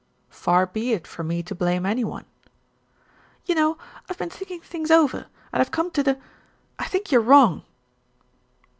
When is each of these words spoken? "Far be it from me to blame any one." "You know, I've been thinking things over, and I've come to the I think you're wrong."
"Far 0.31 0.65
be 0.65 0.93
it 0.93 1.05
from 1.05 1.27
me 1.27 1.43
to 1.43 1.53
blame 1.53 1.85
any 1.85 2.03
one." 2.03 2.25
"You 3.45 3.53
know, 3.53 3.77
I've 4.09 4.17
been 4.17 4.31
thinking 4.31 4.59
things 4.59 4.89
over, 4.89 5.27
and 5.53 5.61
I've 5.61 5.69
come 5.69 5.91
to 5.91 6.01
the 6.01 6.19
I 6.79 6.85
think 6.85 7.11
you're 7.11 7.21
wrong." 7.21 7.63